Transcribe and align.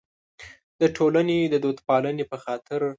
د 0.79 0.81
ټولنې 0.97 1.39
د 1.53 1.55
دودپالنې 1.63 2.23
په 2.31 2.37
خاطر. 2.43 2.81